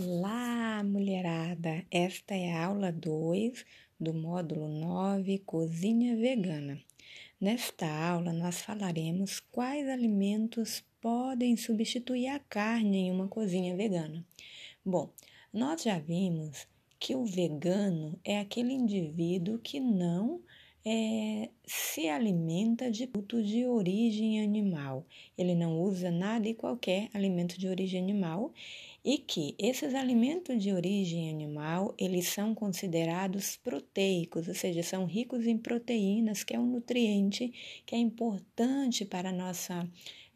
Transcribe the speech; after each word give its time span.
Olá, 0.00 0.80
mulherada! 0.84 1.84
Esta 1.90 2.32
é 2.32 2.52
a 2.52 2.66
aula 2.66 2.92
2 2.92 3.66
do 3.98 4.14
módulo 4.14 4.68
9 4.68 5.40
Cozinha 5.40 6.14
Vegana. 6.14 6.78
Nesta 7.40 7.84
aula, 7.84 8.32
nós 8.32 8.60
falaremos 8.60 9.40
quais 9.50 9.88
alimentos 9.88 10.84
podem 11.00 11.56
substituir 11.56 12.28
a 12.28 12.38
carne 12.38 12.98
em 12.98 13.10
uma 13.10 13.26
cozinha 13.26 13.74
vegana. 13.74 14.24
Bom, 14.86 15.10
nós 15.52 15.82
já 15.82 15.98
vimos 15.98 16.68
que 17.00 17.16
o 17.16 17.24
vegano 17.24 18.20
é 18.22 18.38
aquele 18.38 18.74
indivíduo 18.74 19.58
que 19.58 19.80
não 19.80 20.40
é, 20.84 21.50
se 21.66 22.08
alimenta 22.08 22.90
de 22.90 23.06
produtos 23.06 23.46
de 23.46 23.66
origem 23.66 24.40
animal. 24.40 25.06
Ele 25.36 25.54
não 25.54 25.80
usa 25.80 26.10
nada 26.10 26.48
e 26.48 26.54
qualquer 26.54 27.08
alimento 27.12 27.58
de 27.58 27.68
origem 27.68 28.00
animal. 28.00 28.52
E 29.04 29.18
que 29.18 29.54
esses 29.58 29.94
alimentos 29.94 30.62
de 30.62 30.72
origem 30.72 31.30
animal, 31.30 31.94
eles 31.98 32.28
são 32.28 32.54
considerados 32.54 33.56
proteicos, 33.56 34.48
ou 34.48 34.54
seja, 34.54 34.82
são 34.82 35.06
ricos 35.06 35.46
em 35.46 35.56
proteínas, 35.56 36.44
que 36.44 36.54
é 36.54 36.58
um 36.58 36.66
nutriente 36.66 37.52
que 37.86 37.94
é 37.94 37.98
importante 37.98 39.04
para 39.04 39.30
a 39.30 39.32
nossa 39.32 39.88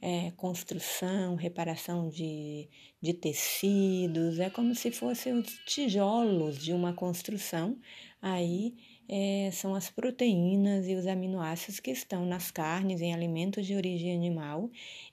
é, 0.03 0.33
construção, 0.33 1.37
reparação 1.37 2.09
de, 2.09 2.69
de 3.01 3.15
tecidos, 3.15 4.41
é 4.41 4.51
como 4.51 4.75
se 4.75 4.91
fossem 4.91 5.33
os 5.35 5.49
tijolos 5.65 6.59
de 6.59 6.73
uma 6.73 6.93
construção. 6.93 7.79
Aí 8.21 8.75
é, 9.09 9.51
são 9.53 9.75
as 9.75 9.91
proteínas 9.91 10.87
e 10.89 10.95
os 10.95 11.07
aminoácidos 11.07 11.81
que 11.81 11.91
estão 11.91 12.25
nas 12.25 12.51
carnes, 12.51 13.01
em 13.01 13.13
alimentos 13.13 13.67
de 13.67 13.75
origem 13.75 14.15
animal 14.15 14.71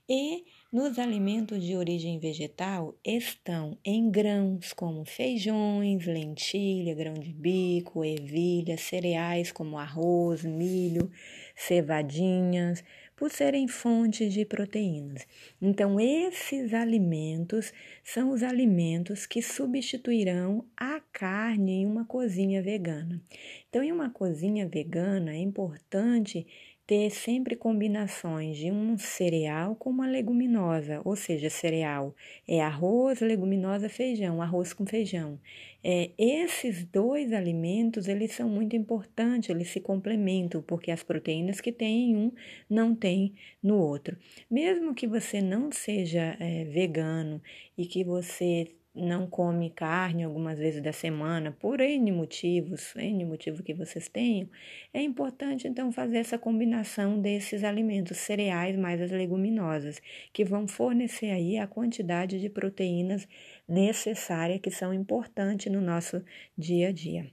e 0.08 0.46
nos 0.72 1.00
alimentos 1.00 1.64
de 1.64 1.76
origem 1.76 2.20
vegetal 2.20 2.96
estão 3.04 3.78
em 3.84 4.10
grãos 4.10 4.72
como 4.72 5.04
feijões, 5.04 6.06
lentilha, 6.06 6.94
grão 6.94 7.16
de 7.16 7.34
bico, 7.34 8.06
ervilha, 8.06 8.78
cereais 8.78 9.52
como 9.52 9.78
arroz, 9.78 10.44
milho, 10.44 11.12
cevadinhas, 11.56 12.84
por 13.20 13.30
serem 13.30 13.68
fontes 13.68 14.34
de 14.34 14.46
proteínas. 14.46 15.28
Então, 15.62 16.00
esses 16.00 16.74
alimentos 16.74 17.74
são 18.02 18.30
os 18.32 18.42
alimentos 18.42 19.26
que 19.26 19.42
substituirão 19.42 20.64
a 20.78 21.02
carne 21.12 21.82
em 21.82 21.86
uma 21.86 22.06
cozinha 22.06 22.62
vegana. 22.62 23.22
Então, 23.68 23.84
em 23.84 23.92
uma 23.92 24.10
cozinha 24.10 24.66
vegana, 24.70 25.34
é 25.34 25.38
importante 25.38 26.48
ter 26.90 27.12
sempre 27.12 27.56
combinações 27.56 28.58
de 28.58 28.72
um 28.72 28.98
cereal 28.98 29.76
com 29.76 29.92
uma 29.92 30.08
leguminosa, 30.08 31.04
ou 31.06 31.16
seja, 31.16 31.48
cereal 31.48 32.16
é 32.48 32.62
arroz, 32.64 33.20
leguminosa, 33.20 33.88
feijão, 33.88 34.42
arroz 34.42 34.74
com 34.74 34.88
feijão. 34.88 35.40
É, 35.84 36.10
esses 36.18 36.84
dois 36.86 37.32
alimentos, 37.32 38.08
eles 38.08 38.32
são 38.32 38.50
muito 38.50 38.76
importantes, 38.76 39.52
eles 39.52 39.70
se 39.70 39.80
complementam, 39.80 40.64
porque 40.64 40.90
as 40.90 41.04
proteínas 41.04 41.62
que 41.62 41.72
tem 41.72 42.10
em 42.10 42.18
um 42.18 42.32
não 42.68 42.96
tem 42.96 43.36
no 43.62 43.78
outro. 43.78 44.18
Mesmo 44.50 44.96
que 44.96 45.06
você 45.06 45.44
não 45.44 45.72
seja 45.72 46.36
é, 46.40 46.64
vegano 46.64 47.40
e 47.78 47.86
que 47.86 48.04
você 48.04 48.68
não 49.02 49.28
come 49.28 49.70
carne 49.70 50.24
algumas 50.24 50.58
vezes 50.58 50.82
da 50.82 50.92
semana, 50.92 51.52
por 51.52 51.80
N 51.80 52.12
motivos, 52.12 52.96
N 52.96 53.26
motivo 53.26 53.64
que 53.64 53.74
vocês 53.74 54.08
tenham, 54.08 54.50
é 54.94 55.02
importante 55.02 55.68
então 55.68 55.92
fazer 55.92 56.18
essa 56.18 56.38
combinação 56.38 57.20
desses 57.20 57.64
alimentos 57.64 58.18
cereais 58.18 58.76
mais 58.78 59.02
as 59.02 59.12
leguminosas, 59.12 60.02
que 60.32 60.46
vão 60.46 60.68
fornecer 60.68 61.32
aí 61.32 61.58
a 61.58 61.68
quantidade 61.68 62.40
de 62.40 62.50
proteínas 62.50 63.28
necessária 63.68 64.60
que 64.60 64.72
são 64.72 64.94
importantes 64.94 65.72
no 65.72 65.82
nosso 65.82 66.24
dia 66.58 66.90
a 66.90 66.92
dia. 66.92 67.32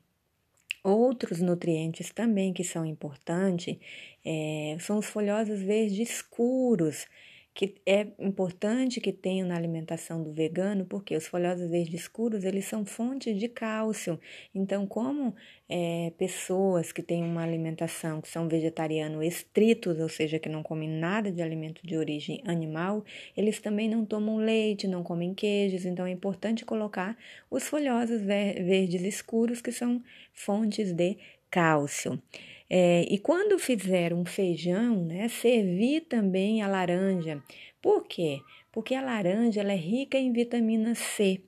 Outros 0.82 1.40
nutrientes 1.40 2.12
também 2.12 2.52
que 2.52 2.62
são 2.62 2.86
importantes 2.86 3.76
é, 4.24 4.76
são 4.78 4.98
os 4.98 5.06
folhosos 5.06 5.60
verdes 5.60 6.10
escuros, 6.10 7.06
que 7.56 7.74
é 7.86 8.06
importante 8.18 9.00
que 9.00 9.10
tenham 9.10 9.48
na 9.48 9.56
alimentação 9.56 10.22
do 10.22 10.30
vegano, 10.30 10.84
porque 10.84 11.16
os 11.16 11.26
folhosos 11.26 11.70
verdes 11.70 12.02
escuros 12.02 12.44
eles 12.44 12.66
são 12.66 12.84
fontes 12.84 13.40
de 13.40 13.48
cálcio. 13.48 14.20
Então, 14.54 14.86
como 14.86 15.34
é, 15.66 16.12
pessoas 16.18 16.92
que 16.92 17.02
têm 17.02 17.24
uma 17.24 17.42
alimentação 17.42 18.20
que 18.20 18.28
são 18.28 18.46
vegetarianos 18.46 19.24
estritos, 19.24 19.98
ou 19.98 20.08
seja, 20.10 20.38
que 20.38 20.50
não 20.50 20.62
comem 20.62 20.86
nada 20.86 21.32
de 21.32 21.40
alimento 21.40 21.80
de 21.82 21.96
origem 21.96 22.42
animal, 22.44 23.02
eles 23.34 23.58
também 23.58 23.88
não 23.88 24.04
tomam 24.04 24.36
leite, 24.36 24.86
não 24.86 25.02
comem 25.02 25.32
queijos. 25.32 25.86
Então, 25.86 26.04
é 26.04 26.10
importante 26.10 26.62
colocar 26.62 27.16
os 27.50 27.66
folhosos 27.66 28.20
verdes 28.20 29.00
escuros, 29.00 29.62
que 29.62 29.72
são 29.72 30.02
fontes 30.34 30.92
de 30.92 31.16
cálcio. 31.50 32.20
É, 32.68 33.06
e 33.08 33.18
quando 33.18 33.58
fizer 33.58 34.12
um 34.12 34.24
feijão, 34.24 35.04
né, 35.04 35.28
servir 35.28 36.02
também 36.02 36.62
a 36.62 36.68
laranja. 36.68 37.42
Por 37.80 38.04
quê? 38.06 38.40
Porque 38.72 38.94
a 38.94 39.00
laranja 39.00 39.60
ela 39.60 39.72
é 39.72 39.76
rica 39.76 40.18
em 40.18 40.32
vitamina 40.32 40.94
C 40.94 41.40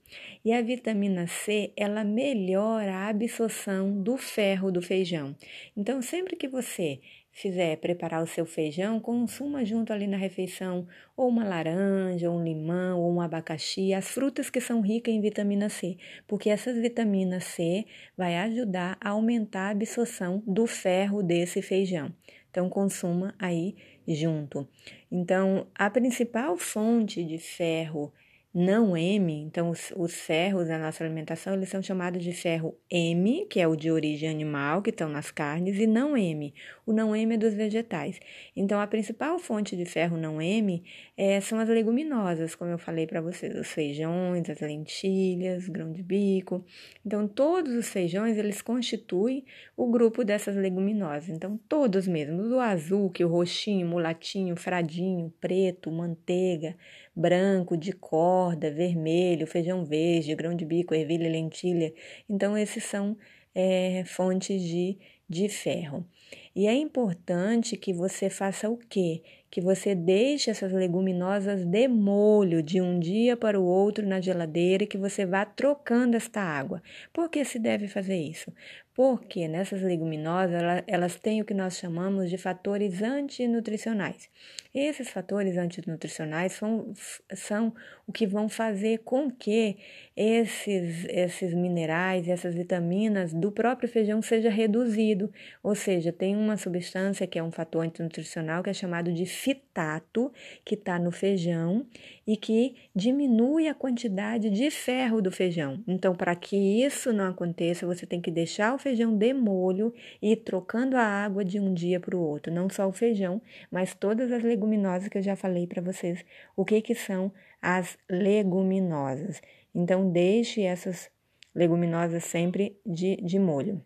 e 0.44 0.52
a 0.52 0.62
vitamina 0.62 1.26
C 1.26 1.72
ela 1.76 2.04
melhora 2.04 2.94
a 2.94 3.08
absorção 3.08 4.00
do 4.02 4.16
ferro 4.16 4.70
do 4.70 4.80
feijão. 4.80 5.36
Então, 5.76 6.00
sempre 6.00 6.36
que 6.36 6.48
você 6.48 7.00
fizer 7.38 7.76
preparar 7.76 8.20
o 8.20 8.26
seu 8.26 8.44
feijão, 8.44 8.98
consuma 8.98 9.64
junto 9.64 9.92
ali 9.92 10.08
na 10.08 10.16
refeição 10.16 10.88
ou 11.16 11.28
uma 11.28 11.44
laranja, 11.44 12.28
um 12.28 12.42
limão 12.42 13.00
ou 13.00 13.14
um 13.14 13.20
abacaxi, 13.20 13.94
as 13.94 14.08
frutas 14.08 14.50
que 14.50 14.60
são 14.60 14.80
ricas 14.80 15.14
em 15.14 15.20
vitamina 15.20 15.68
C, 15.68 15.96
porque 16.26 16.50
essas 16.50 16.76
vitaminas 16.76 17.44
C 17.44 17.86
vai 18.16 18.36
ajudar 18.38 18.98
a 19.00 19.10
aumentar 19.10 19.68
a 19.68 19.70
absorção 19.70 20.42
do 20.46 20.66
ferro 20.66 21.22
desse 21.22 21.62
feijão. 21.62 22.12
Então 22.50 22.68
consuma 22.68 23.32
aí 23.38 23.76
junto. 24.08 24.66
Então, 25.10 25.68
a 25.76 25.88
principal 25.88 26.56
fonte 26.56 27.22
de 27.22 27.38
ferro 27.38 28.12
não 28.54 28.96
M, 28.96 29.32
então 29.42 29.68
os, 29.68 29.92
os, 29.94 30.14
ferros 30.14 30.68
da 30.68 30.78
nossa 30.78 31.04
alimentação, 31.04 31.52
eles 31.52 31.68
são 31.68 31.82
chamados 31.82 32.24
de 32.24 32.32
ferro 32.32 32.74
M, 32.90 33.46
que 33.48 33.60
é 33.60 33.68
o 33.68 33.76
de 33.76 33.90
origem 33.90 34.28
animal, 34.28 34.80
que 34.80 34.88
estão 34.88 35.08
nas 35.08 35.30
carnes, 35.30 35.78
e 35.78 35.86
não 35.86 36.16
M. 36.16 36.54
O 36.86 36.92
não 36.92 37.14
M 37.14 37.34
é 37.34 37.38
dos 37.38 37.52
vegetais. 37.52 38.18
Então, 38.56 38.80
a 38.80 38.86
principal 38.86 39.38
fonte 39.38 39.76
de 39.76 39.84
ferro 39.84 40.16
não 40.16 40.40
M 40.40 40.82
é, 41.14 41.40
são 41.42 41.58
as 41.58 41.68
leguminosas, 41.68 42.54
como 42.54 42.70
eu 42.70 42.78
falei 42.78 43.06
para 43.06 43.20
vocês, 43.20 43.54
os 43.54 43.68
feijões, 43.68 44.48
as 44.48 44.60
lentilhas, 44.60 45.68
grão 45.68 45.92
de 45.92 46.02
bico. 46.02 46.64
Então, 47.04 47.28
todos 47.28 47.74
os 47.74 47.88
feijões, 47.90 48.38
eles 48.38 48.62
constituem 48.62 49.44
o 49.76 49.90
grupo 49.90 50.24
dessas 50.24 50.56
leguminosas. 50.56 51.28
Então, 51.28 51.60
todos 51.68 52.08
mesmo, 52.08 52.42
o 52.42 52.60
azul, 52.60 53.10
que 53.10 53.24
o 53.24 53.28
roxinho, 53.28 53.86
mulatinho, 53.86 54.56
fradinho, 54.56 55.32
preto, 55.38 55.90
manteiga, 55.92 56.74
branco, 57.14 57.76
de 57.76 57.92
corda, 58.38 58.70
vermelho, 58.70 59.46
feijão 59.48 59.84
verde, 59.84 60.34
grão 60.36 60.54
de 60.54 60.64
bico, 60.64 60.94
ervilha, 60.94 61.28
lentilha. 61.28 61.92
Então, 62.28 62.56
esses 62.56 62.84
são 62.84 63.16
é, 63.52 64.04
fontes 64.06 64.62
de, 64.62 64.96
de 65.28 65.48
ferro. 65.48 66.06
E 66.54 66.66
é 66.66 66.74
importante 66.74 67.76
que 67.76 67.92
você 67.92 68.28
faça 68.28 68.68
o 68.68 68.76
quê? 68.76 69.22
Que 69.50 69.60
você 69.60 69.94
deixe 69.94 70.50
essas 70.50 70.72
leguminosas 70.72 71.64
de 71.64 71.88
molho 71.88 72.62
de 72.62 72.80
um 72.80 72.98
dia 72.98 73.36
para 73.36 73.58
o 73.60 73.64
outro 73.64 74.06
na 74.06 74.20
geladeira 74.20 74.84
e 74.84 74.86
que 74.86 74.98
você 74.98 75.24
vá 75.24 75.44
trocando 75.44 76.16
esta 76.16 76.40
água. 76.40 76.82
Por 77.12 77.30
que 77.30 77.44
se 77.44 77.58
deve 77.58 77.88
fazer 77.88 78.16
isso? 78.16 78.52
Porque 78.98 79.46
nessas 79.46 79.80
leguminosas 79.80 80.60
elas 80.88 81.14
têm 81.14 81.40
o 81.40 81.44
que 81.44 81.54
nós 81.54 81.78
chamamos 81.78 82.28
de 82.28 82.36
fatores 82.36 83.00
antinutricionais. 83.00 84.28
Esses 84.74 85.08
fatores 85.08 85.56
antinutricionais 85.56 86.52
são, 86.54 86.92
são 87.32 87.72
o 88.08 88.12
que 88.12 88.26
vão 88.26 88.48
fazer 88.48 88.98
com 89.04 89.30
que 89.30 89.76
esses, 90.16 91.04
esses 91.08 91.54
minerais, 91.54 92.28
essas 92.28 92.54
vitaminas 92.56 93.32
do 93.32 93.52
próprio 93.52 93.88
feijão 93.88 94.20
seja 94.20 94.50
reduzido, 94.50 95.32
ou 95.62 95.76
seja, 95.76 96.12
tem 96.18 96.34
uma 96.34 96.56
substância 96.56 97.26
que 97.26 97.38
é 97.38 97.42
um 97.42 97.52
fator 97.52 97.84
antinutricional 97.84 98.62
que 98.62 98.70
é 98.70 98.74
chamado 98.74 99.12
de 99.12 99.24
fitato, 99.24 100.32
que 100.64 100.74
está 100.74 100.98
no 100.98 101.12
feijão 101.12 101.86
e 102.26 102.36
que 102.36 102.74
diminui 102.94 103.68
a 103.68 103.74
quantidade 103.74 104.50
de 104.50 104.68
ferro 104.70 105.22
do 105.22 105.30
feijão. 105.30 105.82
Então, 105.86 106.16
para 106.16 106.34
que 106.34 106.56
isso 106.56 107.12
não 107.12 107.28
aconteça, 107.28 107.86
você 107.86 108.04
tem 108.04 108.20
que 108.20 108.32
deixar 108.32 108.74
o 108.74 108.78
feijão 108.78 109.16
de 109.16 109.32
molho 109.32 109.94
e 110.20 110.32
ir 110.32 110.36
trocando 110.38 110.96
a 110.96 111.02
água 111.02 111.44
de 111.44 111.60
um 111.60 111.72
dia 111.72 112.00
para 112.00 112.16
o 112.16 112.20
outro, 112.20 112.52
não 112.52 112.68
só 112.68 112.88
o 112.88 112.92
feijão, 112.92 113.40
mas 113.70 113.94
todas 113.94 114.32
as 114.32 114.42
leguminosas 114.42 115.08
que 115.08 115.18
eu 115.18 115.22
já 115.22 115.36
falei 115.36 115.68
para 115.68 115.80
vocês. 115.80 116.24
O 116.56 116.64
que 116.64 116.82
que 116.82 116.96
são 116.96 117.32
as 117.62 117.96
leguminosas? 118.10 119.40
Então, 119.72 120.10
deixe 120.10 120.62
essas 120.62 121.08
leguminosas 121.54 122.24
sempre 122.24 122.76
de, 122.84 123.16
de 123.16 123.38
molho 123.38 123.80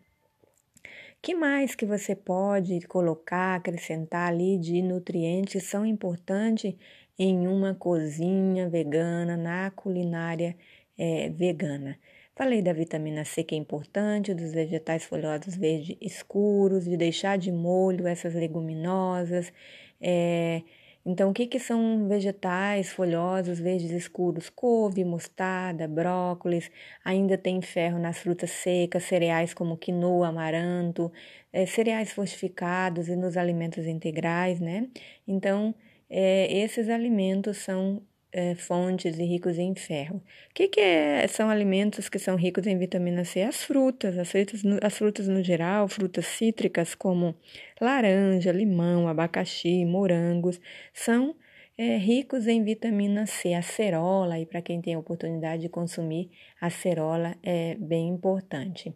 que 1.23 1.33
mais 1.33 1.73
que 1.73 1.85
você 1.85 2.13
pode 2.13 2.81
colocar, 2.81 3.55
acrescentar 3.55 4.27
ali 4.27 4.57
de 4.57 4.81
nutrientes 4.81 5.63
são 5.63 5.85
importantes 5.85 6.75
em 7.17 7.47
uma 7.47 7.73
cozinha 7.73 8.67
vegana, 8.69 9.37
na 9.37 9.71
culinária 9.71 10.53
é, 10.97 11.29
vegana. 11.29 11.97
Falei 12.35 12.61
da 12.61 12.73
vitamina 12.73 13.23
C 13.23 13.41
que 13.41 13.55
é 13.55 13.57
importante, 13.57 14.33
dos 14.33 14.51
vegetais 14.51 15.05
folhosos 15.05 15.55
verdes 15.55 15.95
escuros, 16.01 16.83
de 16.83 16.97
deixar 16.97 17.37
de 17.37 17.53
molho 17.53 18.05
essas 18.05 18.33
leguminosas. 18.33 19.53
É, 20.01 20.61
então, 21.05 21.31
o 21.31 21.33
que, 21.33 21.45
que 21.47 21.59
são 21.59 22.07
vegetais 22.07 22.93
folhosos 22.93 23.59
verdes 23.59 23.91
escuros? 23.91 24.49
Couve, 24.49 25.03
mostarda, 25.03 25.85
brócolis. 25.85 26.71
Ainda 27.03 27.37
tem 27.37 27.61
ferro 27.61 27.99
nas 27.99 28.19
frutas 28.19 28.51
secas, 28.51 29.03
cereais 29.03 29.53
como 29.53 29.77
quinoa, 29.77 30.29
amaranto, 30.29 31.11
é, 31.51 31.65
cereais 31.65 32.13
fortificados 32.13 33.09
e 33.09 33.15
nos 33.17 33.35
alimentos 33.35 33.85
integrais, 33.85 34.61
né? 34.61 34.87
Então, 35.27 35.75
é, 36.09 36.47
esses 36.57 36.87
alimentos 36.87 37.57
são 37.57 38.01
é, 38.33 38.55
fontes 38.55 39.19
e 39.19 39.23
ricos 39.23 39.59
em 39.59 39.75
ferro. 39.75 40.17
O 40.49 40.53
que, 40.53 40.67
que 40.67 40.79
é, 40.79 41.27
são 41.27 41.49
alimentos 41.49 42.09
que 42.09 42.17
são 42.17 42.35
ricos 42.35 42.65
em 42.65 42.77
vitamina 42.77 43.23
C? 43.23 43.43
As 43.43 43.63
frutas, 43.63 44.17
as 44.17 44.31
frutas, 44.31 44.63
no, 44.63 44.79
as 44.81 44.97
frutas 44.97 45.27
no 45.27 45.43
geral, 45.43 45.87
frutas 45.87 46.25
cítricas 46.25 46.95
como 46.95 47.35
laranja, 47.79 48.51
limão, 48.51 49.07
abacaxi, 49.07 49.85
morangos, 49.85 50.59
são 50.91 51.35
é, 51.77 51.97
ricos 51.97 52.47
em 52.47 52.63
vitamina 52.63 53.27
C. 53.27 53.53
A 53.53 53.61
cerola, 53.61 54.39
e 54.39 54.45
para 54.45 54.61
quem 54.61 54.81
tem 54.81 54.95
a 54.95 54.99
oportunidade 54.99 55.61
de 55.61 55.69
consumir, 55.69 56.31
a 56.59 56.71
cerola 56.71 57.35
é 57.43 57.75
bem 57.75 58.09
importante. 58.09 58.95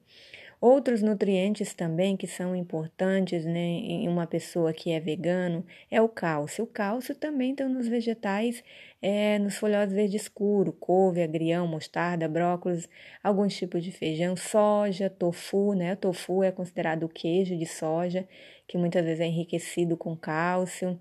Outros 0.59 1.03
nutrientes 1.03 1.75
também 1.75 2.17
que 2.17 2.25
são 2.25 2.55
importantes 2.55 3.45
né, 3.45 3.59
em 3.59 4.07
uma 4.07 4.25
pessoa 4.25 4.73
que 4.73 4.89
é 4.91 4.99
vegano 4.99 5.63
é 5.91 6.01
o 6.01 6.09
cálcio. 6.09 6.63
O 6.63 6.67
cálcio 6.67 7.13
também 7.13 7.51
está 7.51 7.69
nos 7.69 7.87
vegetais, 7.87 8.63
é, 8.99 9.37
nos 9.37 9.55
folhosos 9.57 9.93
verde 9.93 10.17
escuro, 10.17 10.73
couve, 10.73 11.21
agrião, 11.21 11.67
mostarda, 11.67 12.27
brócolis, 12.27 12.89
alguns 13.23 13.55
tipos 13.55 13.83
de 13.83 13.91
feijão, 13.91 14.35
soja, 14.35 15.11
tofu, 15.11 15.73
né? 15.73 15.93
O 15.93 15.97
tofu 15.97 16.43
é 16.43 16.51
considerado 16.51 17.03
o 17.03 17.09
queijo 17.09 17.55
de 17.55 17.67
soja, 17.67 18.27
que 18.67 18.79
muitas 18.79 19.05
vezes 19.05 19.19
é 19.19 19.27
enriquecido 19.27 19.95
com 19.95 20.17
cálcio. 20.17 20.99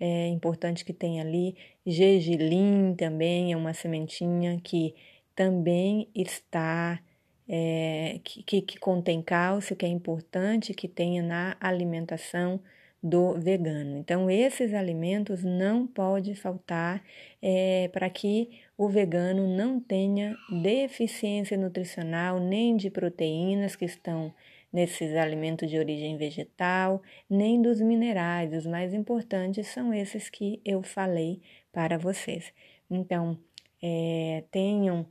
É 0.00 0.26
importante 0.28 0.84
que 0.84 0.92
tenha 0.92 1.22
ali 1.22 1.56
gergelim 1.86 2.92
também, 2.96 3.52
é 3.52 3.56
uma 3.56 3.72
sementinha 3.72 4.60
que 4.62 4.96
também 5.34 6.08
está 6.12 7.00
é, 7.48 8.20
que, 8.24 8.60
que 8.60 8.78
contém 8.78 9.22
cálcio, 9.22 9.76
que 9.76 9.86
é 9.86 9.88
importante 9.88 10.74
que 10.74 10.88
tenha 10.88 11.22
na 11.22 11.56
alimentação 11.60 12.60
do 13.02 13.34
vegano. 13.34 13.96
Então, 13.98 14.28
esses 14.28 14.74
alimentos 14.74 15.44
não 15.44 15.86
pode 15.86 16.34
faltar 16.34 17.04
é, 17.40 17.88
para 17.92 18.10
que 18.10 18.60
o 18.76 18.88
vegano 18.88 19.46
não 19.46 19.78
tenha 19.78 20.36
deficiência 20.62 21.56
nutricional 21.56 22.40
nem 22.40 22.76
de 22.76 22.90
proteínas 22.90 23.76
que 23.76 23.84
estão 23.84 24.34
nesses 24.72 25.14
alimentos 25.14 25.70
de 25.70 25.78
origem 25.78 26.16
vegetal, 26.16 27.00
nem 27.30 27.62
dos 27.62 27.80
minerais. 27.80 28.52
Os 28.52 28.66
mais 28.66 28.92
importantes 28.92 29.68
são 29.68 29.94
esses 29.94 30.28
que 30.28 30.60
eu 30.64 30.82
falei 30.82 31.40
para 31.72 31.96
vocês. 31.96 32.52
Então, 32.90 33.38
é, 33.80 34.44
tenham 34.50 35.06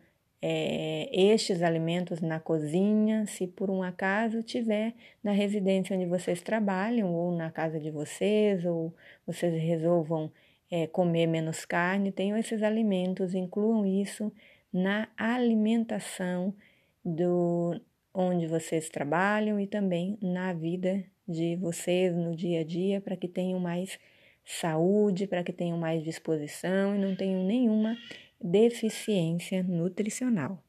é, 0.48 1.10
estes 1.12 1.64
alimentos 1.64 2.22
na 2.22 2.40
cozinha, 2.40 3.26
se 3.26 3.48
por 3.48 3.72
um 3.72 3.82
acaso 3.82 4.44
tiver 4.44 4.94
na 5.24 5.32
residência 5.32 5.96
onde 5.98 6.06
vocês 6.06 6.40
trabalham, 6.40 7.12
ou 7.16 7.36
na 7.36 7.50
casa 7.50 7.80
de 7.80 7.90
vocês, 7.90 8.64
ou 8.64 8.94
vocês 9.26 9.60
resolvam 9.60 10.32
é, 10.70 10.86
comer 10.86 11.26
menos 11.26 11.66
carne, 11.66 12.12
tenham 12.12 12.38
esses 12.38 12.62
alimentos, 12.62 13.34
incluam 13.34 13.88
isso 13.88 14.32
na 14.72 15.08
alimentação 15.18 16.54
do 17.04 17.82
onde 18.14 18.46
vocês 18.46 18.88
trabalham 18.88 19.60
e 19.60 19.66
também 19.66 20.16
na 20.22 20.54
vida 20.54 21.04
de 21.28 21.56
vocês 21.56 22.16
no 22.16 22.36
dia 22.36 22.62
a 22.62 22.64
dia, 22.64 23.02
para 23.02 23.18
que 23.18 23.28
tenham 23.28 23.60
mais 23.60 23.98
saúde, 24.46 25.26
para 25.26 25.44
que 25.44 25.52
tenham 25.52 25.80
mais 25.80 26.04
disposição 26.04 26.96
e 26.96 27.00
não 27.00 27.16
tenham 27.16 27.44
nenhuma 27.44 27.98
deficiência 28.42 29.64
nutricional. 29.64 30.64